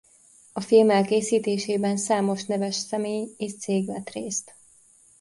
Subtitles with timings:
[0.53, 4.53] A film elkészítésében számos neves személy és cég vett részt.